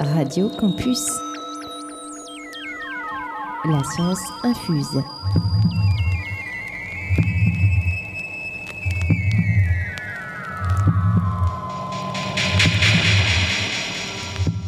Radio 0.00 0.48
Campus. 0.48 1.06
La 3.64 3.82
science 3.82 4.20
infuse. 4.44 5.02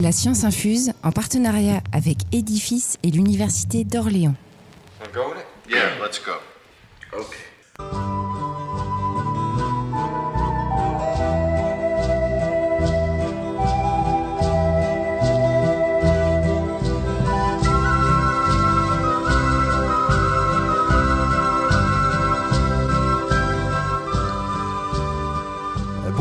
La 0.01 0.13
science 0.13 0.45
infuse 0.45 0.93
en 1.03 1.13
partenariat 1.13 1.81
avec 1.93 2.19
Edifice 2.33 2.97
et 3.03 3.11
l'Université 3.11 3.85
d'Orléans. 3.85 4.35
Yeah, 5.69 5.99
let's 6.03 6.21
go. 6.25 6.33
Okay. 7.13 7.60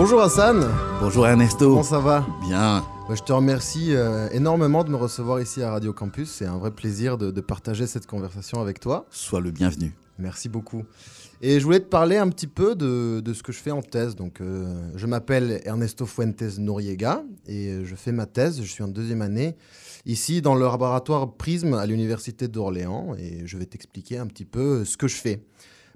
Bonjour 0.02 0.22
Hassan, 0.22 0.66
Bonjour 1.02 1.28
Ernesto. 1.28 1.72
comment 1.72 1.84
ça 1.84 2.00
va? 2.00 2.26
Bien. 2.48 2.86
Bah, 3.10 3.16
Je 3.16 3.22
te 3.22 3.34
remercie 3.34 3.94
euh, 3.94 4.30
énormément 4.32 4.86
de 4.86 4.90
me 4.92 4.96
recevoir 4.96 5.42
ici 5.42 5.62
à 5.62 5.72
Radio 5.72 5.92
Campus. 5.92 6.30
C'est 6.30 6.46
un 6.46 6.58
vrai 6.58 6.72
plaisir 6.72 7.18
de, 7.18 7.32
de 7.32 7.42
partager 7.42 7.86
cette 7.86 8.08
conversation 8.08 8.62
avec 8.62 8.80
toi. 8.80 9.08
Sois 9.12 9.42
le 9.42 9.52
bienvenu. 9.52 9.94
Merci 10.18 10.48
beaucoup. 10.48 10.84
Et 11.42 11.60
je 11.60 11.66
voulais 11.66 11.82
te 11.82 11.90
parler 11.90 12.16
un 12.16 12.30
petit 12.30 12.48
peu 12.48 12.76
de, 12.76 13.20
de 13.20 13.34
ce 13.34 13.44
que 13.44 13.52
je 13.52 13.60
fais 13.60 13.72
en 13.72 13.82
thèse. 13.82 14.16
Donc, 14.16 14.40
euh, 14.40 14.90
je 14.96 15.06
m'appelle 15.06 15.60
Ernesto 15.66 16.06
Fuentes 16.06 16.58
Noriega 16.60 17.22
et 17.46 17.68
euh, 17.68 17.84
je 17.84 17.96
fais 17.96 18.14
ma 18.14 18.26
thèse. 18.26 18.62
Je 18.62 18.72
suis 18.72 18.84
en 18.84 18.88
deuxième 18.88 19.22
année 19.22 19.58
ici 20.06 20.42
dans 20.42 20.56
le 20.56 20.62
laboratoire 20.62 21.34
Prisme 21.34 21.74
à 21.74 21.86
l'Université 21.86 22.48
d'Orléans 22.48 23.16
et 23.20 23.46
je 23.46 23.58
vais 23.58 23.66
t'expliquer 23.66 24.18
un 24.18 24.28
petit 24.28 24.46
peu 24.46 24.86
ce 24.86 24.96
que 24.96 25.10
je 25.10 25.18
fais. 25.18 25.44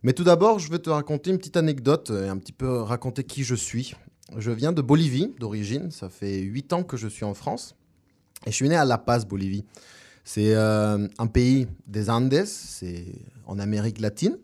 Mais 0.03 0.11
tout 0.11 0.25
d'abord, 0.25 0.59
je 0.59 0.69
vais 0.69 0.79
te 0.79 0.89
raconter 0.89 1.31
une 1.31 1.37
petite 1.37 1.55
anecdote 1.55 2.11
et 2.11 2.27
un 2.27 2.37
petit 2.37 2.51
peu 2.51 2.81
raconter 2.81 3.23
qui 3.23 3.45
je 3.45 3.55
suis. 3.55 3.95
Je 4.37 4.51
viens 4.51 4.73
de 4.73 4.81
Bolivie 4.81 5.33
d'origine. 5.39 5.91
Ça 5.91 6.09
fait 6.09 6.39
8 6.39 6.73
ans 6.73 6.83
que 6.83 6.97
je 6.97 7.07
suis 7.07 7.23
en 7.23 7.33
France. 7.33 7.75
Et 8.45 8.51
je 8.51 8.55
suis 8.55 8.67
né 8.67 8.75
à 8.75 8.83
La 8.83 8.97
Paz, 8.97 9.25
Bolivie. 9.25 9.63
C'est 10.25 10.55
euh, 10.55 11.07
un 11.17 11.27
pays 11.27 11.67
des 11.87 12.09
Andes, 12.09 12.45
c'est 12.45 13.05
en 13.45 13.59
Amérique 13.59 14.01
latine. 14.01 14.37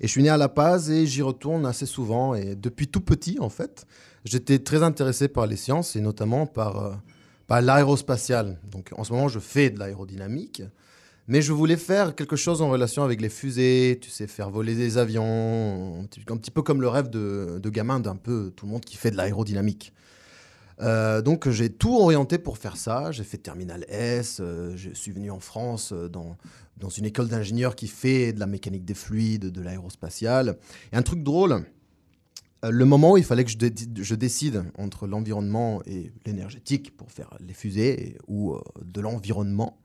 Et 0.00 0.06
je 0.06 0.12
suis 0.12 0.22
né 0.22 0.28
à 0.28 0.36
La 0.36 0.50
Paz 0.50 0.90
et 0.90 1.06
j'y 1.06 1.22
retourne 1.22 1.64
assez 1.64 1.86
souvent. 1.86 2.34
Et 2.34 2.54
depuis 2.54 2.88
tout 2.88 3.00
petit, 3.00 3.38
en 3.40 3.48
fait, 3.48 3.86
j'étais 4.26 4.58
très 4.58 4.82
intéressé 4.82 5.28
par 5.28 5.46
les 5.46 5.56
sciences 5.56 5.96
et 5.96 6.00
notamment 6.00 6.46
par, 6.46 6.84
euh, 6.84 6.94
par 7.46 7.62
l'aérospatial. 7.62 8.58
Donc 8.70 8.90
en 8.94 9.04
ce 9.04 9.12
moment, 9.14 9.28
je 9.28 9.38
fais 9.38 9.70
de 9.70 9.78
l'aérodynamique. 9.78 10.62
Mais 11.28 11.42
je 11.42 11.52
voulais 11.52 11.76
faire 11.76 12.14
quelque 12.14 12.36
chose 12.36 12.62
en 12.62 12.70
relation 12.70 13.04
avec 13.04 13.20
les 13.20 13.28
fusées, 13.28 13.98
tu 14.00 14.08
sais, 14.08 14.26
faire 14.26 14.48
voler 14.48 14.74
des 14.74 14.96
avions, 14.96 16.00
un 16.00 16.36
petit, 16.36 16.50
peu 16.50 16.62
comme 16.62 16.80
le 16.80 16.88
rêve 16.88 17.10
de, 17.10 17.60
de 17.62 17.70
gamin 17.70 18.00
d'un 18.00 18.16
peu 18.16 18.50
tout 18.56 18.64
le 18.64 18.72
monde 18.72 18.84
qui 18.84 18.96
fait 18.96 19.10
de 19.10 19.16
l'aérodynamique. 19.16 19.92
Euh, 20.80 21.22
donc 21.22 21.48
j'ai 21.48 21.70
tout 21.70 21.96
orienté 21.96 22.38
pour 22.38 22.56
faire 22.56 22.78
ça. 22.78 23.12
J'ai 23.12 23.24
fait 23.24 23.36
Terminal 23.36 23.84
S, 23.88 24.38
euh, 24.40 24.72
je 24.76 24.90
suis 24.90 25.12
venu 25.12 25.30
en 25.30 25.40
France 25.40 25.92
euh, 25.92 26.08
dans, 26.08 26.36
dans 26.78 26.88
une 26.88 27.04
école 27.04 27.28
d'ingénieurs 27.28 27.76
qui 27.76 27.88
fait 27.88 28.32
de 28.32 28.40
la 28.40 28.46
mécanique 28.46 28.86
des 28.86 28.94
fluides, 28.94 29.50
de 29.50 29.60
l'aérospatial. 29.60 30.56
Et 30.92 30.96
un 30.96 31.02
truc 31.02 31.22
drôle, 31.22 31.64
le 32.62 32.84
moment 32.84 33.12
où 33.12 33.16
il 33.18 33.24
fallait 33.24 33.44
que 33.44 33.50
je, 33.50 34.02
je 34.02 34.14
décide 34.14 34.64
entre 34.78 35.06
l'environnement 35.06 35.82
et 35.86 36.10
l'énergétique 36.24 36.96
pour 36.96 37.10
faire 37.12 37.36
les 37.46 37.54
fusées 37.54 38.16
ou 38.28 38.56
de 38.82 39.00
l'environnement, 39.00 39.78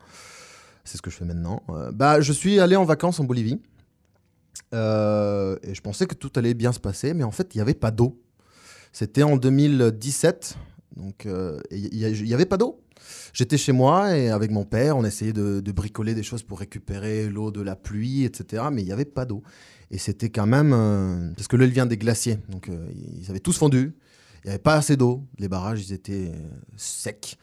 c'est 0.84 0.98
ce 0.98 1.02
que 1.02 1.10
je 1.10 1.18
fais 1.18 1.26
maintenant, 1.26 1.64
euh, 1.70 1.92
bah, 1.92 2.22
je 2.22 2.34
suis 2.34 2.60
allé 2.60 2.76
en 2.76 2.86
vacances 2.86 3.20
en 3.20 3.24
Bolivie. 3.24 3.62
Euh, 4.74 5.58
et 5.64 5.74
je 5.74 5.82
pensais 5.82 6.06
que 6.06 6.16
tout 6.16 6.32
allait 6.36 6.54
bien 6.54 6.72
se 6.72 6.80
passer, 6.80 7.14
mais 7.14 7.24
en 7.24 7.32
fait, 7.32 7.54
il 7.54 7.58
n'y 7.58 7.62
avait 7.62 7.74
pas 7.74 7.92
d'eau. 7.92 8.20
C'était 8.92 9.24
en 9.24 9.38
2017, 9.38 10.58
donc 10.96 11.26
euh, 11.26 11.60
il 11.72 12.24
n'y 12.24 12.34
avait 12.34 12.46
pas 12.46 12.58
d'eau. 12.58 12.84
J'étais 13.34 13.58
chez 13.58 13.72
moi 13.72 14.16
et 14.16 14.30
avec 14.30 14.52
mon 14.52 14.66
père, 14.66 14.98
on 14.98 15.06
essayait 15.06 15.34
de, 15.34 15.62
bricoler 15.72 16.14
des 16.14 16.24
choses 16.24 16.44
pour 16.44 16.60
récupérer 16.60 17.30
l'eau 17.30 17.52
de 17.52 17.62
la 17.62 17.76
pluie, 17.76 18.24
etc. 18.24 18.64
Mais 18.72 18.82
il 18.82 18.86
n'y 18.86 18.92
avait 18.92 19.06
pas 19.06 19.26
d'eau. 19.26 19.44
Et 19.92 19.98
c'était 19.98 20.30
quand 20.30 20.48
même... 20.48 20.74
euh, 20.74 21.32
parce 21.36 21.48
que 21.48 21.56
l'eau, 21.56 21.68
vient 21.68 21.86
des 21.86 21.98
glaciers. 21.98 22.38
Donc 22.50 22.70
euh, 22.70 22.88
ils 23.20 23.30
avaient 23.30 23.40
tous 23.40 23.58
fondu. 23.58 23.96
Il 24.44 24.48
n'y 24.48 24.50
avait 24.52 24.60
pas 24.62 24.76
assez 24.76 24.98
d'eau. 24.98 25.24
Les 25.38 25.48
barrages, 25.48 25.84
ils 25.88 25.94
étaient 25.94 26.32
euh, 26.34 26.50
secs. 26.76 27.38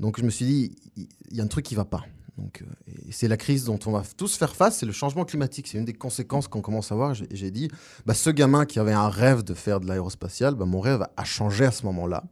Donc 0.00 0.18
je 0.18 0.24
me 0.24 0.30
suis 0.30 0.44
dit, 0.44 0.76
il 0.96 1.08
il 1.30 1.36
y 1.38 1.40
a 1.40 1.44
un 1.44 1.48
truc 1.48 1.64
qui 1.64 1.74
ne 1.74 1.78
va 1.78 1.84
pas. 1.84 2.04
Donc, 2.38 2.62
euh, 2.62 2.92
et 3.08 3.12
c'est 3.12 3.28
la 3.28 3.36
crise 3.36 3.64
dont 3.64 3.78
on 3.86 3.92
va 3.92 4.02
tous 4.16 4.36
faire 4.36 4.56
face, 4.56 4.78
c'est 4.78 4.86
le 4.86 4.92
changement 4.92 5.24
climatique. 5.24 5.66
C'est 5.68 5.76
une 5.78 5.84
des 5.84 5.92
conséquences 5.92 6.48
qu'on 6.48 6.62
commence 6.62 6.90
à 6.90 6.94
voir. 6.94 7.14
J'ai 7.14 7.50
dit, 7.50 7.68
bah, 8.06 8.14
ce 8.14 8.30
gamin 8.30 8.64
qui 8.64 8.78
avait 8.78 8.92
un 8.92 9.08
rêve 9.10 9.42
de 9.42 9.52
faire 9.54 9.80
de 9.80 9.86
l'aérospatial, 9.86 10.54
bah, 10.54 10.64
mon 10.64 10.80
rêve 10.80 11.04
a 11.16 11.24
changé 11.24 11.64
à 11.66 11.70
ce 11.70 11.84
moment-là. 11.86 12.24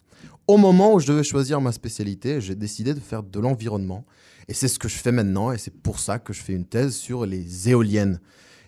Au 0.48 0.56
moment 0.56 0.94
où 0.94 1.00
je 1.00 1.06
devais 1.06 1.22
choisir 1.22 1.60
ma 1.60 1.70
spécialité, 1.70 2.40
j'ai 2.40 2.54
décidé 2.54 2.94
de 2.94 3.00
faire 3.00 3.22
de 3.22 3.38
l'environnement. 3.40 4.04
Et 4.48 4.54
c'est 4.54 4.68
ce 4.68 4.78
que 4.78 4.88
je 4.88 4.96
fais 4.96 5.12
maintenant. 5.12 5.52
Et 5.52 5.58
c'est 5.58 5.74
pour 5.74 6.00
ça 6.00 6.18
que 6.18 6.32
je 6.32 6.40
fais 6.40 6.54
une 6.54 6.64
thèse 6.64 6.96
sur 6.96 7.26
les 7.26 7.68
éoliennes. 7.68 8.20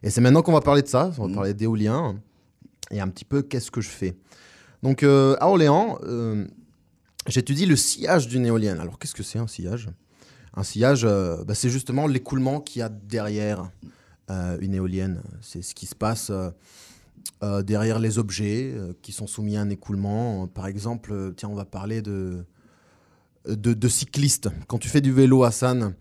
Et 0.02 0.10
c'est 0.10 0.20
maintenant 0.20 0.42
qu'on 0.42 0.52
va 0.52 0.60
parler 0.60 0.82
de 0.82 0.88
ça. 0.88 1.12
On 1.18 1.22
va 1.22 1.28
Mhm. 1.28 1.34
parler 1.34 1.54
d'éolien. 1.54 2.20
Et 2.90 3.00
un 3.00 3.08
petit 3.08 3.24
peu 3.24 3.40
qu'est-ce 3.42 3.70
que 3.70 3.80
je 3.80 3.88
fais. 3.88 4.14
Donc, 4.82 5.02
euh, 5.02 5.34
à 5.40 5.48
Orléans, 5.48 5.98
euh, 6.04 6.46
j'étudie 7.26 7.64
le 7.66 7.76
sillage 7.76 8.28
d'une 8.28 8.44
éolienne. 8.44 8.78
Alors, 8.80 8.98
qu'est-ce 8.98 9.14
que 9.14 9.22
c'est 9.22 9.38
un 9.38 9.46
sillage? 9.46 9.88
Un 10.54 10.62
sillage, 10.62 11.04
euh, 11.04 11.44
bah, 11.44 11.54
c'est 11.54 11.70
justement 11.70 12.06
l'écoulement 12.06 12.60
qu'il 12.60 12.80
y 12.80 12.82
a 12.82 12.88
derrière 12.88 13.70
euh, 14.30 14.58
une 14.60 14.74
éolienne. 14.74 15.22
C'est 15.40 15.62
ce 15.62 15.74
qui 15.74 15.86
se 15.86 15.94
passe 15.94 16.30
euh, 17.42 17.62
derrière 17.62 17.98
les 17.98 18.18
objets 18.18 18.74
qui 19.00 19.12
sont 19.12 19.26
soumis 19.26 19.56
à 19.56 19.62
un 19.62 19.70
écoulement. 19.70 20.46
Par 20.46 20.66
exemple, 20.66 21.32
tiens, 21.36 21.48
on 21.48 21.54
va 21.54 21.64
parler 21.64 22.02
de, 22.02 22.44
de, 23.46 23.88
cyclistes. 23.88 24.48
Quand 24.68 24.78
tu 24.78 24.88
fais 24.88 25.00
du 25.00 25.12
vélo, 25.12 25.44
Hassan, 25.44 25.94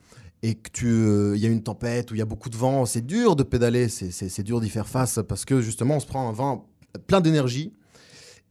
et 0.44 0.56
que 0.56 0.70
tu, 0.72 0.88
il 1.36 1.40
y 1.40 1.46
a 1.46 1.50
une 1.50 1.64
tempête 1.64 2.12
ou 2.12 2.16
il 2.16 2.18
y 2.18 2.22
a 2.22 2.26
beaucoup 2.26 2.50
de 2.50 2.58
vent, 2.58 2.86
c'est 2.86 3.06
dur 3.06 3.36
de 3.36 3.44
pédaler, 3.44 3.90
c'est 3.90 4.44
dur 4.44 4.60
d'y 4.60 4.70
faire 4.70 4.88
face 4.88 5.20
parce 5.28 5.46
que 5.46 5.62
justement, 5.62 5.96
on 5.96 6.00
se 6.00 6.08
prend 6.08 6.28
un 6.28 6.34
vent 6.34 6.68
plein 7.08 7.22
d'énergie. 7.22 7.74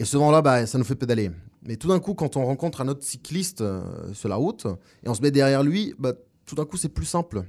Et 0.00 0.06
ce 0.06 0.16
vent-là, 0.16 0.40
bah, 0.40 0.64
ça 0.64 0.78
nous 0.78 0.84
fait 0.84 0.94
pédaler. 0.94 1.30
Mais 1.62 1.76
tout 1.76 1.88
d'un 1.88 2.00
coup, 2.00 2.14
quand 2.14 2.38
on 2.38 2.46
rencontre 2.46 2.80
un 2.80 2.88
autre 2.88 3.04
cycliste 3.04 3.60
euh, 3.60 3.82
sur 4.14 4.30
la 4.30 4.36
route 4.36 4.66
et 5.04 5.10
on 5.10 5.14
se 5.14 5.20
met 5.20 5.30
derrière 5.30 5.62
lui, 5.62 5.94
bah, 5.98 6.14
tout 6.46 6.54
d'un 6.54 6.64
coup, 6.64 6.78
c'est 6.78 6.88
plus 6.88 7.04
simple. 7.04 7.44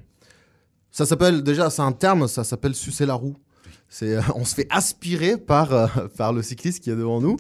Ça 0.91 1.05
s'appelle, 1.05 1.43
déjà, 1.43 1.69
c'est 1.69 1.81
un 1.81 1.93
terme, 1.93 2.27
ça 2.27 2.43
s'appelle 2.43 2.75
sucer 2.75 3.05
la 3.05 3.13
roue. 3.13 3.37
Euh, 4.03 4.21
on 4.35 4.43
se 4.43 4.53
fait 4.53 4.67
aspirer 4.69 5.37
par, 5.37 5.71
euh, 5.73 5.87
par 6.17 6.33
le 6.33 6.41
cycliste 6.41 6.83
qui 6.83 6.89
est 6.89 6.95
devant 6.95 7.21
nous. 7.21 7.37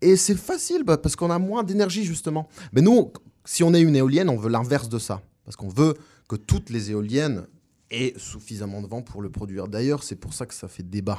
Et 0.00 0.14
c'est 0.14 0.36
facile 0.36 0.84
bah, 0.84 0.98
parce 0.98 1.16
qu'on 1.16 1.32
a 1.32 1.40
moins 1.40 1.64
d'énergie, 1.64 2.04
justement. 2.04 2.48
Mais 2.72 2.82
nous, 2.82 3.12
si 3.44 3.64
on 3.64 3.74
est 3.74 3.80
une 3.80 3.96
éolienne, 3.96 4.28
on 4.28 4.36
veut 4.36 4.50
l'inverse 4.50 4.88
de 4.88 5.00
ça. 5.00 5.20
Parce 5.44 5.56
qu'on 5.56 5.68
veut 5.68 5.94
que 6.28 6.36
toutes 6.36 6.70
les 6.70 6.92
éoliennes 6.92 7.48
aient 7.90 8.14
suffisamment 8.18 8.82
de 8.82 8.86
vent 8.86 9.02
pour 9.02 9.20
le 9.20 9.30
produire. 9.30 9.66
D'ailleurs, 9.66 10.04
c'est 10.04 10.14
pour 10.14 10.32
ça 10.32 10.46
que 10.46 10.54
ça 10.54 10.68
fait 10.68 10.84
débat. 10.84 11.18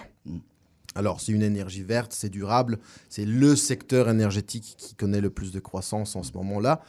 Alors, 0.95 1.21
c'est 1.21 1.31
une 1.31 1.43
énergie 1.43 1.83
verte, 1.83 2.13
c'est 2.13 2.29
durable, 2.29 2.79
c'est 3.09 3.25
le 3.25 3.55
secteur 3.55 4.09
énergétique 4.09 4.75
qui 4.77 4.95
connaît 4.95 5.21
le 5.21 5.29
plus 5.29 5.51
de 5.51 5.59
croissance 5.59 6.15
en 6.15 6.23
ce 6.23 6.31
moment-là. 6.33 6.81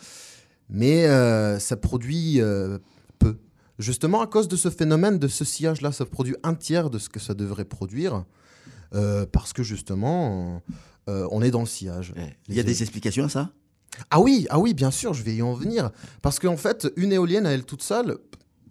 Mais 0.71 1.07
euh, 1.07 1.59
ça 1.59 1.77
produit 1.77 2.41
euh, 2.41 2.79
peu. 3.19 3.37
Justement, 3.79 4.21
à 4.23 4.27
cause 4.27 4.49
de 4.49 4.57
ce 4.57 4.71
phénomène, 4.71 5.19
de 5.19 5.29
ce 5.29 5.45
sillage-là, 5.45 5.93
ça 5.93 6.05
produit 6.05 6.37
un 6.43 6.55
tiers 6.55 6.91
de 6.91 6.99
ce 6.99 7.09
que 7.09 7.21
ça 7.21 7.35
devrait 7.35 7.65
produire. 7.65 8.25
euh, 8.95 9.27
parce 9.31 9.53
que 9.53 9.63
justement, 9.63 10.63
on 11.07 11.43
est 11.43 11.51
dans 11.51 11.61
le 11.61 11.67
sillage. 11.67 12.13
Il 12.49 12.55
y 12.55 12.61
a 12.61 12.63
des 12.63 12.83
explications 12.83 13.25
à 13.25 13.29
ça? 13.29 13.51
Ah 14.11 14.21
oui, 14.21 14.47
ah 14.51 14.59
oui, 14.59 14.75
bien 14.75 14.91
sûr, 14.91 15.15
je 15.15 15.23
vais 15.23 15.35
y 15.35 15.43
en 15.43 15.55
venir. 15.55 15.91
Parce 16.23 16.39
qu'en 16.39 16.57
fait, 16.57 16.89
une 16.97 17.13
éolienne 17.13 17.47
à 17.47 17.51
elle 17.51 17.65
toute 17.65 17.83
seule, 17.83 18.19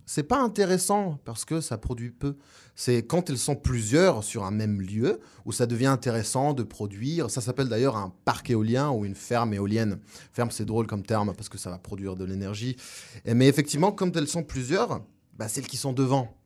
c'est 0.10 0.24
pas 0.24 0.42
intéressant 0.42 1.20
parce 1.26 1.44
que 1.44 1.60
ça 1.60 1.78
produit 1.78 2.12
peu. 2.12 2.38
C'est 2.76 3.06
quand 3.06 3.30
elles 3.30 3.38
sont 3.38 3.58
plusieurs 3.58 4.24
sur 4.24 4.46
un 4.46 4.52
même 4.52 4.82
lieu 4.82 5.20
où 5.46 5.52
ça 5.52 5.66
devient 5.66 5.88
intéressant 5.88 6.54
de 6.54 6.64
produire. 6.64 7.30
Ça 7.30 7.42
s'appelle 7.42 7.68
d'ailleurs 7.68 7.98
un 7.98 8.14
parc 8.24 8.50
éolien 8.50 8.90
ou 8.90 9.04
une 9.04 9.16
ferme 9.16 9.54
éolienne. 9.54 10.00
Ferme, 10.32 10.50
c'est 10.50 10.64
drôle 10.64 10.88
comme 10.88 11.04
terme 11.04 11.34
parce 11.36 11.50
que 11.50 11.58
ça 11.58 11.70
va 11.70 11.78
produire 11.78 12.16
de 12.16 12.24
l'énergie. 12.24 12.78
Mais 13.26 13.50
effectivement, 13.50 13.92
quand 13.92 14.16
elles 14.16 14.30
sont 14.30 14.44
plusieurs, 14.44 15.02
bah, 15.38 15.50
celles 15.50 15.68
qui 15.68 15.76
sont 15.76 15.92
devant, 15.92 16.38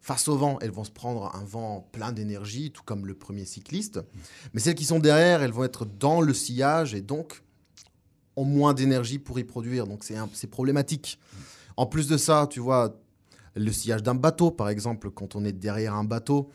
face 0.00 0.28
au 0.28 0.36
vent, 0.36 0.58
elles 0.60 0.70
vont 0.70 0.84
se 0.84 0.92
prendre 0.92 1.34
un 1.34 1.44
vent 1.44 1.88
plein 1.90 2.12
d'énergie, 2.12 2.70
tout 2.70 2.84
comme 2.84 3.04
le 3.04 3.14
premier 3.14 3.46
cycliste. 3.46 3.98
Mais 4.52 4.60
celles 4.60 4.76
qui 4.76 4.84
sont 4.84 5.00
derrière, 5.00 5.42
elles 5.42 5.50
vont 5.50 5.64
être 5.64 5.86
dans 5.86 6.20
le 6.20 6.32
sillage 6.32 6.94
et 6.94 7.00
donc 7.00 7.42
ont 8.36 8.44
moins 8.44 8.74
d'énergie 8.74 9.18
pour 9.18 9.40
y 9.40 9.44
produire. 9.44 9.88
Donc 9.88 10.04
c'est 10.04 10.46
problématique. 10.46 11.18
En 11.76 11.86
plus 11.86 12.06
de 12.06 12.16
ça, 12.16 12.46
tu 12.48 12.60
vois, 12.60 12.96
le 13.58 13.72
sillage 13.72 14.02
d'un 14.02 14.14
bateau, 14.14 14.50
par 14.50 14.68
exemple, 14.68 15.10
quand 15.10 15.36
on 15.36 15.44
est 15.44 15.52
derrière 15.52 15.94
un 15.94 16.04
bateau, 16.04 16.50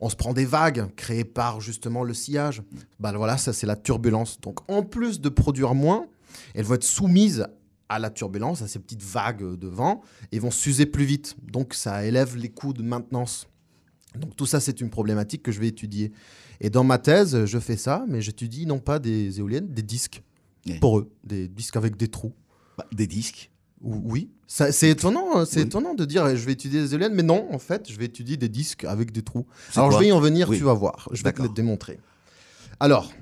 on 0.00 0.08
se 0.10 0.16
prend 0.16 0.32
des 0.32 0.44
vagues 0.44 0.92
créées 0.96 1.24
par 1.24 1.60
justement 1.60 2.02
le 2.02 2.12
sillage. 2.14 2.62
Bah 2.98 3.12
voilà, 3.16 3.36
ça 3.38 3.52
c'est 3.52 3.66
la 3.66 3.76
turbulence. 3.76 4.40
Donc 4.40 4.58
en 4.70 4.82
plus 4.82 5.20
de 5.20 5.28
produire 5.28 5.74
moins, 5.74 6.06
Elles 6.54 6.64
vont 6.64 6.74
être 6.74 6.84
soumises 6.84 7.46
à 7.88 7.98
la 7.98 8.10
turbulence, 8.10 8.62
à 8.62 8.68
ces 8.68 8.80
petites 8.80 9.02
vagues 9.02 9.56
de 9.56 9.68
vent, 9.68 10.02
et 10.32 10.38
vont 10.40 10.50
s'user 10.50 10.86
plus 10.86 11.04
vite. 11.04 11.36
Donc 11.42 11.72
ça 11.72 12.04
élève 12.04 12.36
les 12.36 12.48
coûts 12.50 12.72
de 12.72 12.82
maintenance. 12.82 13.46
Donc 14.18 14.34
tout 14.34 14.46
ça, 14.46 14.60
c'est 14.60 14.80
une 14.80 14.90
problématique 14.90 15.42
que 15.42 15.52
je 15.52 15.60
vais 15.60 15.68
étudier. 15.68 16.12
Et 16.60 16.68
dans 16.68 16.84
ma 16.84 16.98
thèse, 16.98 17.44
je 17.44 17.58
fais 17.58 17.76
ça, 17.76 18.04
mais 18.08 18.20
j'étudie 18.22 18.66
non 18.66 18.80
pas 18.80 18.98
des 18.98 19.38
éoliennes, 19.38 19.68
des 19.68 19.82
disques 19.82 20.22
Oui. 20.66 20.78
poreux, 20.80 21.10
des 21.22 21.48
disques 21.48 21.76
avec 21.76 21.96
des 21.96 22.08
trous. 22.08 22.32
Bah, 22.76 22.86
des 22.92 23.06
disques. 23.06 23.50
Ou- 23.86 24.02
Oui, 24.04 24.30
c'est 24.48 24.90
étonnant, 24.90 25.36
hein, 25.36 25.44
c'est 25.44 25.60
Oui. 25.60 25.66
étonnant 25.66 25.94
de 25.94 26.04
dire 26.04 26.26
eh, 26.26 26.36
je 26.36 26.44
vais 26.44 26.52
étudier 26.52 26.80
des 26.80 26.92
éoliennes, 26.92 27.14
mais 27.14 27.22
non, 27.22 27.46
en 27.52 27.58
fait, 27.58 27.90
je 27.90 27.96
vais 27.98 28.04
étudier 28.06 28.36
des 28.36 28.48
disques 28.48 28.84
avec 28.84 29.12
des 29.12 29.22
trous. 29.22 29.46
Alors 29.74 29.90
je 29.92 29.98
vais 29.98 30.08
y 30.08 30.12
en 30.12 30.20
venir, 30.20 30.48
Oui. 30.48 30.58
tu 30.58 30.64
vas 30.64 30.74
voir. 30.74 31.08
Je 31.12 31.22
vais 31.22 31.32
te 31.32 31.40
le 31.42 31.48
démontrer. 31.48 31.98
Alors, 32.80 33.12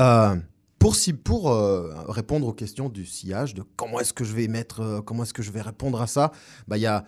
euh, 0.00 0.36
pour, 0.78 0.96
si, 0.96 1.12
pour 1.12 1.50
euh, 1.52 1.92
répondre 2.08 2.46
aux 2.48 2.52
questions 2.52 2.88
du 2.88 3.06
sillage, 3.06 3.54
de 3.54 3.62
comment 3.76 4.00
est-ce 4.00 4.12
que 4.12 4.24
je 4.24 4.32
vais 4.34 4.48
mettre, 4.48 4.80
euh, 4.80 5.00
comment 5.00 5.22
est-ce 5.22 5.34
que 5.34 5.42
je 5.42 5.50
vais 5.52 5.60
répondre 5.62 6.00
à 6.00 6.06
ça, 6.06 6.32
bah, 6.68 6.76
il 6.76 6.80
y 6.82 6.86
a 6.86 7.04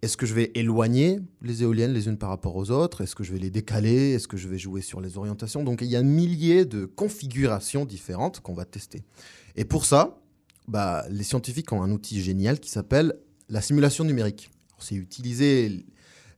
est-ce 0.00 0.16
que 0.16 0.26
je 0.26 0.34
vais 0.34 0.50
éloigner 0.56 1.20
les 1.42 1.62
éoliennes 1.62 1.92
les 1.92 2.08
unes 2.08 2.16
par 2.18 2.30
rapport 2.30 2.56
aux 2.56 2.70
autres? 2.72 3.02
Est-ce 3.02 3.14
que 3.14 3.22
je 3.22 3.32
vais 3.32 3.38
les 3.38 3.50
décaler? 3.50 4.14
Est-ce 4.14 4.26
que 4.26 4.36
je 4.36 4.48
vais 4.48 4.58
jouer 4.58 4.80
sur 4.80 5.00
les 5.00 5.16
orientations? 5.16 5.62
Donc 5.62 5.80
il 5.80 5.86
y 5.88 5.94
a 5.94 6.00
un 6.00 6.02
millier 6.02 6.64
de 6.64 6.86
configurations 6.86 7.84
différentes 7.84 8.40
qu'on 8.40 8.54
va 8.54 8.64
tester. 8.64 9.04
Et 9.54 9.64
pour 9.64 9.84
ça, 9.84 10.18
bah, 10.68 11.04
les 11.10 11.24
scientifiques 11.24 11.72
ont 11.72 11.82
un 11.82 11.90
outil 11.90 12.22
génial 12.22 12.60
qui 12.60 12.70
s'appelle 12.70 13.14
la 13.48 13.60
simulation 13.60 14.04
numérique. 14.04 14.50
C'est 14.78 14.94
utiliser 14.94 15.84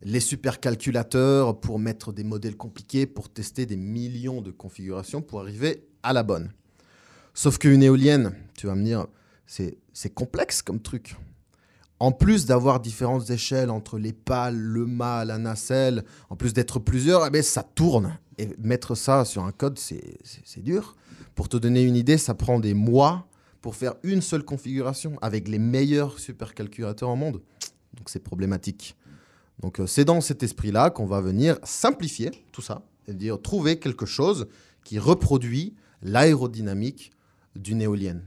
les 0.02 0.20
supercalculateurs 0.20 1.58
pour 1.60 1.78
mettre 1.78 2.12
des 2.12 2.24
modèles 2.24 2.56
compliqués, 2.56 3.06
pour 3.06 3.30
tester 3.30 3.64
des 3.64 3.76
millions 3.76 4.42
de 4.42 4.50
configurations 4.50 5.22
pour 5.22 5.40
arriver 5.40 5.86
à 6.02 6.12
la 6.12 6.22
bonne. 6.22 6.52
Sauf 7.32 7.58
qu'une 7.58 7.82
éolienne, 7.82 8.34
tu 8.56 8.66
vas 8.66 8.74
me 8.74 8.84
dire, 8.84 9.06
c'est 9.46 10.14
complexe 10.14 10.62
comme 10.62 10.80
truc. 10.80 11.16
En 12.00 12.12
plus 12.12 12.44
d'avoir 12.44 12.80
différentes 12.80 13.30
échelles 13.30 13.70
entre 13.70 13.98
les 13.98 14.12
pales, 14.12 14.56
le 14.56 14.84
mât, 14.84 15.24
la 15.24 15.38
nacelle, 15.38 16.04
en 16.28 16.36
plus 16.36 16.52
d'être 16.52 16.78
plusieurs, 16.78 17.26
eh 17.26 17.30
ben, 17.30 17.42
ça 17.42 17.62
tourne. 17.62 18.18
Et 18.36 18.48
mettre 18.58 18.94
ça 18.94 19.24
sur 19.24 19.44
un 19.44 19.52
code, 19.52 19.78
c'est 19.78 20.62
dur. 20.62 20.96
Pour 21.34 21.48
te 21.48 21.56
donner 21.56 21.82
une 21.82 21.96
idée, 21.96 22.18
ça 22.18 22.34
prend 22.34 22.60
des 22.60 22.74
mois 22.74 23.26
pour 23.64 23.76
faire 23.76 23.94
une 24.02 24.20
seule 24.20 24.44
configuration 24.44 25.16
avec 25.22 25.48
les 25.48 25.58
meilleurs 25.58 26.18
supercalculateurs 26.18 27.08
au 27.08 27.16
monde. 27.16 27.40
Donc 27.94 28.10
c'est 28.10 28.22
problématique. 28.22 28.94
Donc 29.58 29.80
euh, 29.80 29.86
c'est 29.86 30.04
dans 30.04 30.20
cet 30.20 30.42
esprit-là 30.42 30.90
qu'on 30.90 31.06
va 31.06 31.22
venir 31.22 31.56
simplifier 31.62 32.30
tout 32.52 32.60
ça 32.60 32.82
et 33.08 33.14
dire 33.14 33.40
trouver 33.40 33.78
quelque 33.78 34.04
chose 34.04 34.48
qui 34.84 34.98
reproduit 34.98 35.74
l'aérodynamique 36.02 37.12
d'une 37.56 37.80
éolienne. 37.80 38.22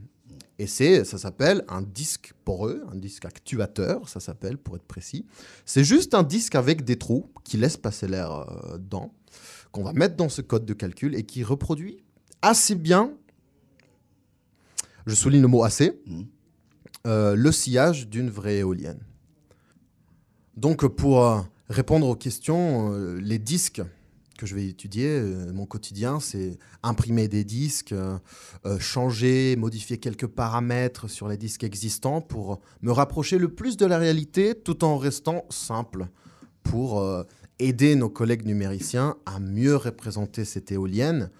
Et 0.58 0.66
c'est, 0.66 1.04
ça 1.04 1.18
s'appelle 1.18 1.64
un 1.68 1.82
disque 1.82 2.32
poreux, 2.44 2.84
un 2.90 2.96
disque 2.96 3.24
actuateur, 3.24 4.08
ça 4.08 4.18
s'appelle 4.18 4.58
pour 4.58 4.74
être 4.74 4.88
précis. 4.88 5.24
C'est 5.64 5.84
juste 5.84 6.14
un 6.14 6.24
disque 6.24 6.56
avec 6.56 6.84
des 6.84 6.98
trous 6.98 7.30
qui 7.44 7.58
laisse 7.58 7.76
passer 7.76 8.08
l'air 8.08 8.32
euh, 8.32 8.78
dedans, 8.78 9.14
qu'on 9.70 9.84
va 9.84 9.92
mettre 9.92 10.16
dans 10.16 10.30
ce 10.30 10.42
code 10.42 10.66
de 10.66 10.74
calcul 10.74 11.14
et 11.14 11.22
qui 11.22 11.44
reproduit 11.44 12.02
assez 12.42 12.74
bien, 12.74 13.12
je 15.08 15.14
souligne 15.14 15.42
le 15.42 15.48
mot 15.48 15.64
assez, 15.64 16.00
Mhm. 16.06 16.26
euh, 17.06 17.34
le 17.34 17.50
sillage 17.52 18.08
d'une 18.08 18.30
vraie 18.30 18.58
éolienne. 18.58 19.00
Donc 20.56 20.86
pour 20.86 21.24
euh, 21.24 21.40
répondre 21.68 22.06
aux 22.08 22.16
questions, 22.16 22.92
euh, 22.92 23.18
les 23.20 23.38
disques 23.38 23.82
que 24.36 24.46
je 24.46 24.54
vais 24.54 24.66
étudier, 24.68 25.08
euh, 25.08 25.52
mon 25.52 25.66
quotidien, 25.66 26.20
c'est 26.20 26.58
imprimer 26.82 27.26
des 27.26 27.42
disques, 27.42 27.94
changer, 28.78 29.56
modifier 29.56 29.98
quelques 29.98 30.26
paramètres 30.28 31.08
sur 31.08 31.26
les 31.26 31.36
disques 31.36 31.64
existants 31.64 32.20
pour 32.20 32.60
me 32.82 32.92
rapprocher 32.92 33.38
le 33.38 33.48
plus 33.48 33.76
de 33.76 33.86
la 33.86 33.98
réalité 33.98 34.54
tout 34.54 34.84
en 34.84 34.96
restant 34.98 35.44
simple 35.50 36.06
pour 36.62 37.02
aider 37.58 37.96
nos 37.96 38.08
collègues 38.10 38.46
numériciens 38.46 39.16
à 39.26 39.40
mieux 39.40 39.74
représenter 39.74 40.44
cette 40.44 40.70
éolienne 40.70 41.30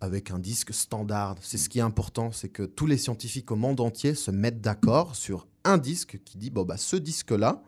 avec 0.00 0.30
un 0.30 0.38
disque 0.38 0.72
standard. 0.72 1.36
C'est 1.40 1.58
ce 1.58 1.68
qui 1.68 1.78
est 1.78 1.82
important, 1.82 2.32
c'est 2.32 2.48
que 2.48 2.62
tous 2.62 2.86
les 2.86 2.98
scientifiques 2.98 3.50
au 3.50 3.56
monde 3.56 3.80
entier 3.80 4.14
se 4.14 4.30
mettent 4.30 4.60
d'accord 4.60 5.16
sur 5.16 5.46
un 5.64 5.78
disque 5.78 6.20
qui 6.24 6.38
dit 6.38 6.50
bon 6.50 6.64
bah 6.64 6.76
ce 6.76 6.96
disque-là 6.96 7.62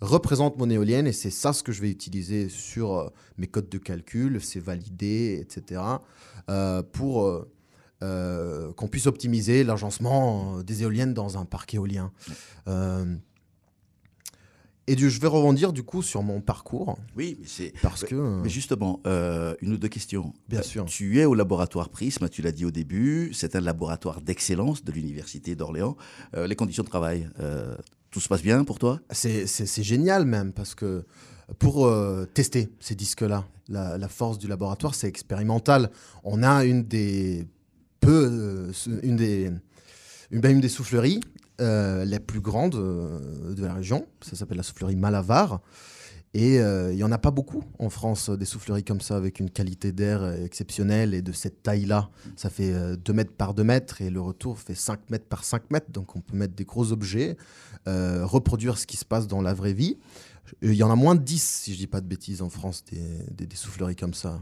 représente 0.00 0.58
mon 0.58 0.70
éolienne 0.70 1.06
et 1.06 1.12
c'est 1.12 1.30
ça 1.30 1.52
ce 1.52 1.62
que 1.62 1.72
je 1.72 1.80
vais 1.80 1.90
utiliser 1.90 2.48
sur 2.48 2.94
euh, 2.94 3.08
mes 3.36 3.46
codes 3.46 3.68
de 3.68 3.78
calcul, 3.78 4.40
c'est 4.40 4.60
validé, 4.60 5.38
etc. 5.40 5.82
euh, 6.50 6.82
pour 6.82 7.48
euh, 8.04 8.72
qu'on 8.74 8.86
puisse 8.86 9.08
optimiser 9.08 9.64
l'agencement 9.64 10.62
des 10.62 10.84
éoliennes 10.84 11.14
dans 11.14 11.36
un 11.36 11.44
parc 11.44 11.74
éolien. 11.74 12.12
Euh, 12.68 13.16
et 14.90 14.96
du- 14.96 15.10
je 15.10 15.20
vais 15.20 15.26
rebondir 15.28 15.72
du 15.72 15.82
coup 15.82 16.02
sur 16.02 16.22
mon 16.22 16.40
parcours 16.40 16.98
Oui, 17.16 17.36
mais 17.40 17.46
c'est. 17.46 17.72
parce 17.82 18.04
que 18.04 18.14
euh, 18.14 18.40
Mais 18.42 18.48
justement, 18.48 19.00
euh, 19.06 19.54
une 19.60 19.72
ou 19.74 19.76
deux 19.76 19.88
questions. 19.88 20.32
Bien 20.48 20.60
Euh, 20.60 20.62
sûr. 20.62 20.84
Tu 20.86 21.20
es 21.20 21.24
au 21.24 21.34
laboratoire 21.34 21.88
Prisme, 21.90 22.28
tu 22.28 22.42
l'as 22.42 22.52
dit 22.52 22.64
au 22.64 22.70
début. 22.70 23.30
C'est 23.34 23.54
un 23.56 23.60
laboratoire 23.60 24.20
d'excellence 24.20 24.84
de 24.84 24.92
l'Université 24.92 25.54
d'Orléans. 25.54 25.96
Euh, 26.36 26.46
les 26.46 26.56
conditions 26.56 26.82
de 26.82 26.88
travail, 26.88 27.28
tout 28.10 28.20
se 28.20 28.28
passe 28.28 28.42
bien 28.42 28.64
pour 28.64 28.78
toi? 28.78 29.00
C'est 29.10 29.82
génial 29.82 30.24
même 30.24 30.52
parce 30.52 30.74
que 30.74 31.04
pour 31.58 31.90
tester 32.34 32.68
ces 32.80 32.94
disques-là, 32.94 33.46
la, 33.68 33.98
la 33.98 34.08
force 34.08 34.38
du 34.38 34.48
laboratoire, 34.48 34.94
c'est 34.94 35.08
expérimental. 35.08 35.90
On 36.24 36.42
a 36.42 36.64
une 36.64 36.82
des 36.84 37.46
peu, 38.00 38.70
une 39.02 39.16
des, 39.16 39.50
une, 40.30 40.40
ben, 40.40 40.52
une 40.52 40.60
des 40.60 40.68
souffleries 40.68 41.20
euh, 41.60 42.04
les 42.04 42.20
plus 42.20 42.40
grandes 42.40 42.74
euh, 42.76 43.54
de 43.54 43.64
la 43.64 43.74
région. 43.74 44.06
Ça 44.22 44.36
s'appelle 44.36 44.56
la 44.58 44.62
soufflerie 44.62 44.96
Malavar. 44.96 45.60
Et 46.34 46.60
euh, 46.60 46.92
il 46.92 46.96
n'y 46.96 47.04
en 47.04 47.10
a 47.10 47.16
pas 47.18 47.30
beaucoup 47.30 47.64
en 47.78 47.88
France, 47.88 48.28
euh, 48.28 48.36
des 48.36 48.44
souffleries 48.44 48.84
comme 48.84 49.00
ça, 49.00 49.16
avec 49.16 49.40
une 49.40 49.48
qualité 49.50 49.92
d'air 49.92 50.22
euh, 50.22 50.44
exceptionnelle 50.44 51.14
et 51.14 51.22
de 51.22 51.32
cette 51.32 51.62
taille-là. 51.62 52.10
Ça 52.36 52.50
fait 52.50 52.96
2 52.98 53.12
mètres 53.14 53.32
par 53.32 53.54
2 53.54 53.64
mètres 53.64 54.02
et 54.02 54.10
le 54.10 54.20
retour 54.20 54.58
fait 54.58 54.74
5 54.74 55.08
mètres 55.10 55.24
par 55.26 55.42
5 55.44 55.70
mètres. 55.70 55.90
Donc 55.90 56.16
on 56.16 56.20
peut 56.20 56.36
mettre 56.36 56.54
des 56.54 56.64
gros 56.66 56.92
objets, 56.92 57.36
euh, 57.88 58.26
reproduire 58.26 58.76
ce 58.76 58.86
qui 58.86 58.98
se 58.98 59.06
passe 59.06 59.26
dans 59.26 59.40
la 59.40 59.54
vraie 59.54 59.72
vie. 59.72 59.96
Il 60.62 60.74
y 60.74 60.82
en 60.82 60.90
a 60.90 60.96
moins 60.96 61.14
de 61.14 61.22
10, 61.22 61.42
si 61.42 61.72
je 61.72 61.78
dis 61.78 61.86
pas 61.86 62.00
de 62.02 62.06
bêtises, 62.06 62.42
en 62.42 62.50
France, 62.50 62.84
des- 62.90 63.46
des 63.46 63.56
souffleries 63.56 63.96
comme 63.96 64.14
ça. 64.14 64.40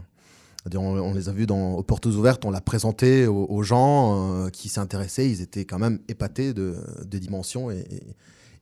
C'est-à-dire, 0.69 0.81
On, 0.81 0.99
on 0.99 1.13
les 1.13 1.29
a 1.29 1.31
vus 1.31 1.45
dans, 1.47 1.73
aux 1.75 1.83
portes 1.83 2.05
ouvertes, 2.07 2.43
on 2.45 2.51
l'a 2.51 2.61
présenté 2.61 3.25
aux, 3.27 3.45
aux 3.49 3.63
gens 3.63 4.43
euh, 4.45 4.49
qui 4.49 4.67
s'intéressaient. 4.69 5.29
Ils 5.29 5.41
étaient 5.41 5.65
quand 5.65 5.79
même 5.79 5.99
épatés 6.09 6.53
de, 6.53 6.75
des 7.05 7.19
dimensions 7.19 7.71
et, 7.71 7.85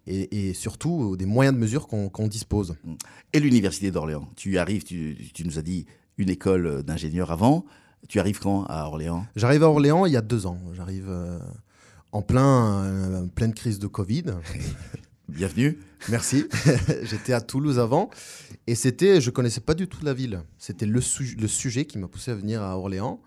et- 0.07 0.49
et 0.49 0.53
surtout 0.53 1.17
des 1.17 1.25
moyens 1.25 1.55
de 1.55 1.59
mesure 1.59 1.87
qu'on 1.87 2.27
dispose. 2.27 2.75
Et 3.33 3.39
l'Université 3.39 3.89
d'Orléans 3.89 4.29
Tu 4.35 4.57
arrives, 4.59 4.83
tu, 4.83 5.17
tu 5.33 5.43
nous 5.45 5.57
as 5.57 5.63
dit 5.63 5.87
une 6.19 6.29
école 6.29 6.83
d'ingénieurs 6.83 7.31
avant. 7.31 7.65
Tu 8.07 8.19
arrives 8.19 8.39
quand 8.39 8.65
à 8.65 8.85
Orléans? 8.85 9.25
J'arrive 9.35 9.63
à 9.63 9.67
Orléans 9.69 10.05
il 10.05 10.13
y 10.13 10.17
a 10.17 10.21
deux 10.21 10.45
ans. 10.45 10.59
J'arrive 10.73 11.07
euh, 11.09 11.39
en 12.11 12.21
plein, 12.21 12.83
euh, 12.83 13.25
pleine 13.33 13.53
crise 13.55 13.79
de 13.79 13.87
Covid. 13.87 14.25
Bienvenue. 15.27 15.79
Merci. 16.09 16.45
J'étais 17.03 17.33
à 17.33 17.41
Toulouse 17.41 17.79
avant 17.79 18.09
et 18.67 18.75
c'était, 18.75 19.19
je 19.21 19.31
connaissais 19.31 19.61
pas 19.61 19.73
du 19.73 19.87
tout 19.87 20.03
la 20.05 20.13
ville. 20.13 20.41
C'était 20.57 20.85
le, 20.85 21.01
su- 21.01 21.35
le 21.39 21.47
sujet 21.47 21.85
qui 21.85 21.97
m'a 21.97 22.07
poussé 22.07 22.31
à 22.31 22.35
venir 22.35 22.61
à 22.61 22.77
Orléans 22.77 23.21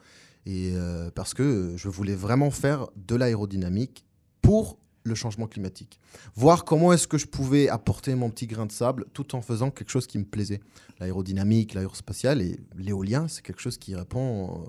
et 0.47 0.73
euh, 0.75 1.11
parce 1.11 1.35
que 1.35 1.75
je 1.77 1.89
voulais 1.89 2.15
vraiment 2.15 2.51
faire 2.51 2.87
de 2.97 3.17
l'aérodynamique 3.17 4.05
pour 4.43 4.79
le 5.03 5.15
changement 5.15 5.47
climatique. 5.49 5.99
Voir 6.37 6.65
comment 6.65 6.93
est-ce 6.93 7.09
que 7.09 7.19
je 7.19 7.27
pouvais 7.27 7.69
apporter 7.69 8.15
mon 8.15 8.31
petit 8.31 8.47
grain 8.47 8.67
de 8.67 8.73
sable 8.73 9.07
tout 9.13 9.35
en 9.35 9.41
faisant 9.43 9.71
quelque 9.71 9.91
chose 9.91 10.07
qui 10.07 10.19
me 10.19 10.25
plaisait. 10.25 10.61
L'aérodynamique, 11.01 11.75
l'aérospatiale 11.75 12.43
et 12.43 12.61
l'éolien, 12.77 13.27
c'est 13.27 13.43
quelque 13.43 13.61
chose 13.61 13.79
qui 13.79 13.95
répond 13.97 14.63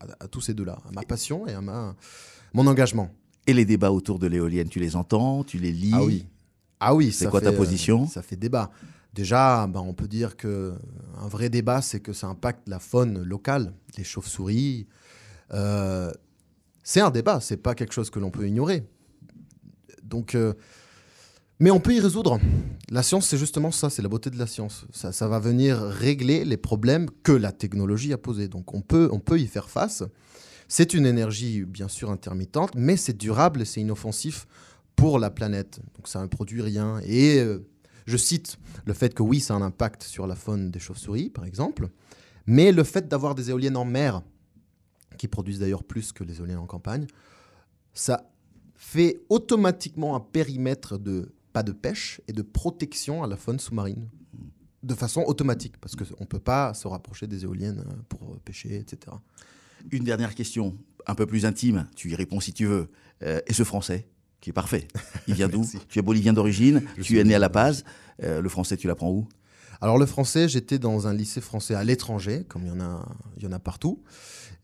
euh, 0.00 0.06
à, 0.20 0.24
à 0.24 0.28
tous 0.28 0.40
ces 0.40 0.54
deux-là, 0.54 0.78
à 0.88 0.92
ma 0.92 1.02
passion 1.02 1.46
et 1.46 1.52
à 1.52 1.60
ma, 1.60 1.94
mon 2.54 2.66
engagement. 2.66 3.10
Et 3.46 3.52
les 3.54 3.64
débats 3.64 3.90
autour 3.90 4.18
de 4.20 4.26
l'éolienne, 4.28 4.68
tu 4.68 4.78
les 4.78 4.94
entends, 4.94 5.42
tu 5.42 5.58
les 5.58 5.72
lis? 5.72 5.90
Ah 5.94 6.04
oui. 6.04 6.26
Ah 6.84 6.94
oui, 6.94 7.12
C'est 7.12 7.24
ça 7.24 7.30
quoi 7.30 7.40
ta 7.40 7.50
fait, 7.50 7.54
euh, 7.54 7.58
position? 7.58 8.06
Ça 8.08 8.22
fait 8.22 8.36
débat. 8.36 8.70
Déjà, 9.14 9.66
ben, 9.68 9.80
on 9.80 9.94
peut 9.94 10.08
dire 10.08 10.36
que 10.36 10.74
un 11.22 11.28
vrai 11.28 11.48
débat, 11.48 11.80
c'est 11.80 12.00
que 12.00 12.12
ça 12.12 12.26
impacte 12.26 12.68
la 12.68 12.80
faune 12.80 13.22
locale, 13.22 13.72
les 13.96 14.04
chauves-souris. 14.04 14.88
Euh, 15.52 16.10
c'est 16.82 17.00
un 17.00 17.10
débat, 17.10 17.40
c'est 17.40 17.58
pas 17.58 17.74
quelque 17.74 17.92
chose 17.92 18.10
que 18.10 18.18
l'on 18.18 18.30
peut 18.30 18.48
ignorer. 18.48 18.84
Donc, 20.02 20.34
euh, 20.34 20.54
mais 21.60 21.70
on 21.70 21.78
peut 21.78 21.94
y 21.94 22.00
résoudre. 22.00 22.40
La 22.90 23.04
science, 23.04 23.28
c'est 23.28 23.38
justement 23.38 23.70
ça, 23.70 23.88
c'est 23.88 24.02
la 24.02 24.08
beauté 24.08 24.30
de 24.30 24.38
la 24.38 24.48
science. 24.48 24.86
Ça, 24.92 25.12
ça 25.12 25.28
va 25.28 25.38
venir 25.38 25.78
régler 25.78 26.44
les 26.44 26.56
problèmes 26.56 27.08
que 27.22 27.32
la 27.32 27.52
technologie 27.52 28.12
a 28.12 28.18
posés. 28.18 28.48
Donc, 28.48 28.74
on 28.74 28.80
peut, 28.80 29.08
on 29.12 29.20
peut 29.20 29.38
y 29.38 29.46
faire 29.46 29.70
face. 29.70 30.02
C'est 30.66 30.94
une 30.94 31.06
énergie, 31.06 31.64
bien 31.64 31.86
sûr, 31.86 32.10
intermittente, 32.10 32.72
mais 32.74 32.96
c'est 32.96 33.16
durable 33.16 33.62
et 33.62 33.64
c'est 33.64 33.80
inoffensif 33.80 34.48
pour 35.02 35.18
la 35.18 35.30
planète. 35.30 35.80
Donc 35.96 36.06
ça 36.06 36.22
ne 36.22 36.28
produit 36.28 36.62
rien. 36.62 37.00
Et 37.04 37.40
euh, 37.40 37.68
je 38.06 38.16
cite 38.16 38.56
le 38.84 38.92
fait 38.92 39.12
que 39.12 39.24
oui, 39.24 39.40
ça 39.40 39.54
a 39.54 39.56
un 39.56 39.62
impact 39.62 40.04
sur 40.04 40.28
la 40.28 40.36
faune 40.36 40.70
des 40.70 40.78
chauves-souris, 40.78 41.28
par 41.28 41.44
exemple, 41.44 41.88
mais 42.46 42.70
le 42.70 42.84
fait 42.84 43.08
d'avoir 43.08 43.34
des 43.34 43.50
éoliennes 43.50 43.76
en 43.76 43.84
mer, 43.84 44.22
qui 45.18 45.26
produisent 45.26 45.58
d'ailleurs 45.58 45.82
plus 45.82 46.12
que 46.12 46.22
les 46.22 46.38
éoliennes 46.38 46.58
en 46.58 46.66
campagne, 46.66 47.08
ça 47.92 48.30
fait 48.76 49.24
automatiquement 49.28 50.14
un 50.14 50.20
périmètre 50.20 50.98
de 50.98 51.32
pas 51.52 51.64
de 51.64 51.72
pêche 51.72 52.20
et 52.28 52.32
de 52.32 52.42
protection 52.42 53.24
à 53.24 53.26
la 53.26 53.36
faune 53.36 53.58
sous-marine. 53.58 54.08
De 54.84 54.94
façon 54.94 55.24
automatique, 55.26 55.78
parce 55.78 55.96
qu'on 55.96 56.20
ne 56.20 56.26
peut 56.26 56.38
pas 56.38 56.74
se 56.74 56.86
rapprocher 56.86 57.26
des 57.26 57.42
éoliennes 57.42 57.80
euh, 57.80 58.02
pour 58.08 58.38
pêcher, 58.44 58.76
etc. 58.76 59.16
Une 59.90 60.04
dernière 60.04 60.36
question, 60.36 60.78
un 61.08 61.16
peu 61.16 61.26
plus 61.26 61.44
intime, 61.44 61.88
tu 61.96 62.12
y 62.12 62.14
réponds 62.14 62.38
si 62.38 62.52
tu 62.52 62.66
veux. 62.66 62.88
Euh, 63.24 63.40
et 63.48 63.52
ce 63.52 63.64
français, 63.64 64.06
qui 64.42 64.50
est 64.50 64.52
parfait, 64.52 64.86
il 65.26 65.34
vient 65.34 65.48
d'où. 65.48 65.64
Tu 65.88 65.98
es 65.98 66.02
bolivien 66.02 66.34
d'origine, 66.34 66.82
tu 67.00 67.18
es 67.18 67.24
né 67.24 67.34
à 67.34 67.38
La 67.38 67.48
Paz. 67.48 67.84
Euh, 68.22 68.42
le 68.42 68.48
français, 68.50 68.76
tu 68.76 68.86
l'apprends 68.86 69.10
où? 69.10 69.26
Alors 69.80 69.96
le 69.96 70.06
français, 70.06 70.48
j'étais 70.48 70.78
dans 70.78 71.06
un 71.06 71.14
lycée 71.14 71.40
français 71.40 71.74
à 71.74 71.82
l'étranger, 71.82 72.44
comme 72.48 72.62
il 72.62 72.68
y 72.68 72.72
en 72.72 72.80
a, 72.80 73.06
il 73.38 73.42
y 73.42 73.46
en 73.46 73.52
a 73.52 73.58
partout. 73.58 74.02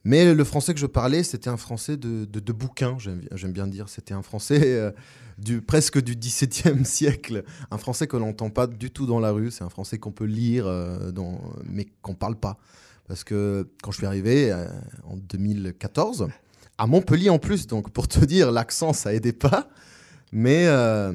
Mais 0.05 0.33
le 0.33 0.45
français 0.45 0.75
que 0.75 0.81
je 0.81 0.87
parlais, 0.87 1.23
c'était 1.23 1.49
un 1.49 1.57
français 1.57 1.97
de, 1.97 2.25
de, 2.25 2.41
de 2.41 2.53
bouquin, 2.53 2.97
j'aime 2.99 3.23
j'aime 3.33 3.53
bien 3.53 3.67
dire. 3.67 3.89
C'était 3.89 4.15
un 4.15 4.23
français 4.23 4.61
euh, 4.63 4.93
du, 5.39 5.61
presque 5.61 6.01
du 6.01 6.15
XVIIe 6.15 6.85
siècle. 6.85 7.45
Un 7.71 7.79
français 7.79 8.07
que 8.07 8.17
l'on 8.17 8.27
n'entend 8.27 8.51
pas 8.51 8.67
du 8.67 8.91
tout 8.91 9.07
dans 9.07 9.19
la 9.19 9.33
rue. 9.33 9.51
C'est 9.51 9.65
un 9.65 9.71
français 9.71 9.99
qu'on 9.99 10.13
peut 10.13 10.25
lire, 10.25 10.67
euh, 10.67 11.11
dans, 11.11 11.41
mais 11.65 11.87
qu'on 12.01 12.13
ne 12.13 12.17
parle 12.17 12.37
pas. 12.37 12.59
Parce 13.09 13.25
que 13.25 13.69
quand 13.83 13.91
je 13.91 13.99
suis 13.99 14.07
arrivé 14.07 14.53
euh, 14.53 14.69
en 15.05 15.17
2014, 15.17 16.29
à 16.79 16.87
Montpellier 16.87 17.29
en 17.29 17.39
plus, 17.39 17.67
donc 17.67 17.91
pour 17.91 18.09
te 18.09 18.25
dire, 18.25 18.53
l'accent, 18.53 18.93
ça 18.93 19.13
aidait 19.13 19.33
pas. 19.33 19.69
Mais, 20.33 20.67
euh, 20.67 21.13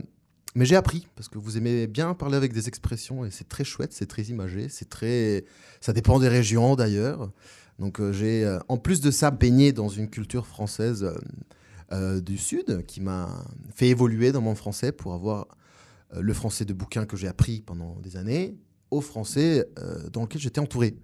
mais 0.56 0.66
j'ai 0.66 0.76
appris, 0.76 1.08
parce 1.16 1.30
que 1.30 1.38
vous 1.38 1.58
aimez 1.58 1.88
bien 1.88 2.14
parler 2.14 2.36
avec 2.36 2.52
des 2.52 2.68
expressions, 2.68 3.26
et 3.26 3.32
c'est 3.32 3.48
très 3.48 3.64
chouette, 3.64 3.94
c'est 3.94 4.06
très 4.06 4.24
imagé, 4.24 4.70
c'est 4.70 4.90
très... 4.90 5.46
Ça 5.82 5.94
dépend 5.94 6.20
des 6.20 6.28
régions 6.28 6.76
d'ailleurs. 6.76 7.32
Donc 7.80 8.00
euh, 8.00 8.12
j'ai, 8.12 8.44
euh, 8.44 8.60
en 8.68 8.78
plus 8.78 9.02
de 9.02 9.10
ça, 9.10 9.32
baigné 9.32 9.72
dans 9.72 9.90
une 9.90 10.10
culture 10.10 10.46
française 10.46 11.12
du 12.26 12.40
Sud, 12.40 12.84
qui 12.88 13.02
m'a 13.02 13.46
fait 13.76 13.88
évoluer 13.88 14.32
dans 14.32 14.42
mon 14.42 14.56
français 14.56 14.92
pour 14.92 15.14
avoir 15.14 15.48
le 16.12 16.34
français 16.34 16.66
de 16.66 16.74
bouquin 16.74 17.06
que 17.06 17.16
j'ai 17.16 17.28
appris 17.28 17.62
pendant 17.62 18.00
des 18.00 18.18
années, 18.18 18.58
au 18.90 19.00
français 19.00 19.70
dans 20.12 20.24
lequel 20.24 20.42
j'étais 20.42 20.60
entouré. 20.60 20.98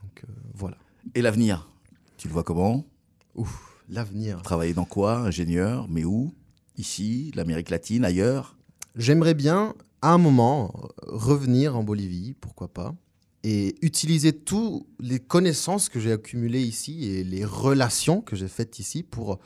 Donc 0.00 0.22
voilà. 0.54 0.76
Et 1.16 1.22
l'avenir? 1.22 1.68
Tu 2.16 2.28
le 2.28 2.32
vois 2.32 2.44
comment? 2.44 2.86
Ouf, 3.34 3.79
l'avenir. 3.90 4.40
Travailler 4.42 4.72
dans 4.72 4.84
quoi 4.84 5.18
Ingénieur 5.18 5.86
Mais 5.88 6.04
où? 6.04 6.32
Ici 6.76 7.32
L'Amérique 7.34 7.70
latine 7.70 8.04
Ailleurs? 8.04 8.56
J'aimerais 8.96 9.34
bien, 9.34 9.74
à 10.02 10.12
un 10.12 10.18
moment, 10.18 10.72
revenir 11.02 11.76
en 11.76 11.84
Bolivie, 11.84 12.34
pourquoi 12.40 12.68
pas, 12.68 12.94
et 13.42 13.74
utiliser 13.82 14.32
toutes 14.32 14.86
les 14.98 15.18
connaissances 15.18 15.88
que 15.88 16.00
j'ai 16.00 16.12
accumulées 16.12 16.62
ici 16.62 17.06
et 17.06 17.24
les 17.24 17.44
relations 17.44 18.20
que 18.20 18.36
j'ai 18.36 18.48
faites 18.48 18.78
ici 18.78 19.02
pour, 19.02 19.38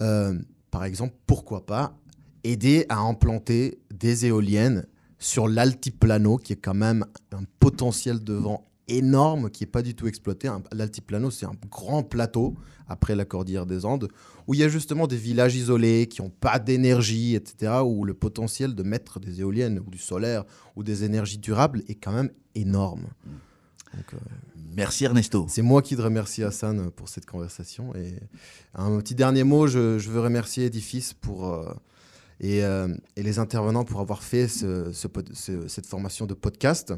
euh, 0.00 0.38
par 0.70 0.84
exemple, 0.84 1.14
pourquoi 1.26 1.66
pas, 1.66 1.96
aider 2.44 2.86
à 2.88 2.98
implanter 2.98 3.78
des 3.92 4.26
éoliennes 4.26 4.86
sur 5.18 5.48
l'altiplano, 5.48 6.38
qui 6.38 6.54
est 6.54 6.56
quand 6.56 6.74
même 6.74 7.04
un 7.32 7.42
potentiel 7.58 8.24
de 8.24 8.32
vent 8.32 8.69
énorme 8.90 9.50
qui 9.50 9.62
n'est 9.64 9.70
pas 9.70 9.82
du 9.82 9.94
tout 9.94 10.06
exploité. 10.06 10.50
L'altiplano, 10.72 11.30
c'est 11.30 11.46
un 11.46 11.54
grand 11.70 12.02
plateau 12.02 12.54
après 12.88 13.14
la 13.14 13.24
cordillère 13.24 13.66
des 13.66 13.84
Andes, 13.84 14.08
où 14.46 14.54
il 14.54 14.60
y 14.60 14.64
a 14.64 14.68
justement 14.68 15.06
des 15.06 15.16
villages 15.16 15.54
isolés 15.54 16.06
qui 16.08 16.22
n'ont 16.22 16.30
pas 16.30 16.58
d'énergie, 16.58 17.34
etc., 17.36 17.72
où 17.84 18.04
le 18.04 18.14
potentiel 18.14 18.74
de 18.74 18.82
mettre 18.82 19.20
des 19.20 19.40
éoliennes 19.40 19.78
ou 19.86 19.90
du 19.90 19.98
solaire 19.98 20.44
ou 20.76 20.82
des 20.82 21.04
énergies 21.04 21.38
durables 21.38 21.82
est 21.88 21.94
quand 21.94 22.12
même 22.12 22.30
énorme. 22.54 23.04
Donc, 23.94 24.14
euh, 24.14 24.18
Merci 24.76 25.04
Ernesto. 25.04 25.46
c'est 25.48 25.62
moi 25.62 25.82
qui 25.82 25.96
te 25.96 26.02
remercie 26.02 26.42
Hassan 26.44 26.90
pour 26.92 27.08
cette 27.08 27.26
conversation. 27.26 27.94
Et 27.96 28.14
un 28.74 28.98
petit 28.98 29.14
dernier 29.16 29.42
mot, 29.44 29.66
je, 29.66 29.98
je 29.98 30.10
veux 30.10 30.20
remercier 30.20 30.64
Edifice 30.66 31.12
pour, 31.12 31.48
euh, 31.52 31.72
et, 32.40 32.64
euh, 32.64 32.88
et 33.16 33.22
les 33.22 33.38
intervenants 33.40 33.84
pour 33.84 34.00
avoir 34.00 34.22
fait 34.22 34.46
ce- 34.48 34.92
ce 34.92 35.08
pod- 35.08 35.30
ce- 35.34 35.66
cette 35.68 35.86
formation 35.86 36.26
de 36.26 36.34
podcast. 36.34 36.92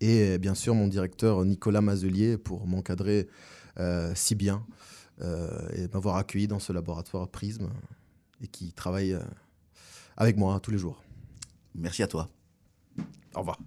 Et 0.00 0.34
euh, 0.34 0.38
bien 0.38 0.54
sûr 0.54 0.74
mon 0.74 0.88
directeur 0.88 1.44
Nicolas 1.44 1.80
Mazelier 1.80 2.36
pour 2.36 2.66
m'encadrer 2.66 3.28
euh, 3.78 4.12
si 4.14 4.34
bien 4.34 4.64
euh, 5.22 5.68
et 5.74 5.88
m'avoir 5.88 6.16
accueilli 6.16 6.46
dans 6.46 6.58
ce 6.58 6.72
laboratoire 6.72 7.28
Prisme 7.28 7.70
et 8.42 8.48
qui 8.48 8.72
travaille 8.72 9.12
euh, 9.12 9.20
avec 10.16 10.36
moi 10.36 10.60
tous 10.60 10.70
les 10.70 10.78
jours. 10.78 11.02
Merci 11.74 12.02
à 12.02 12.06
toi. 12.06 12.28
Au 13.34 13.40
revoir. 13.40 13.58